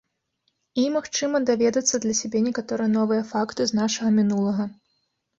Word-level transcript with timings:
І, 0.83 0.83
магчыма, 0.93 1.41
даведацца 1.49 1.99
для 2.05 2.15
сябе 2.19 2.39
некаторыя 2.47 2.89
новыя 2.93 3.27
факты 3.33 3.67
з 3.73 3.77
нашага 3.81 4.09
мінулага. 4.17 4.67